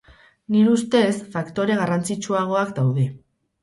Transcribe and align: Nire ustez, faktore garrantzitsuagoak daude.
Nire 0.55 0.71
ustez, 0.77 1.13
faktore 1.37 1.79
garrantzitsuagoak 1.85 2.77
daude. 2.83 3.11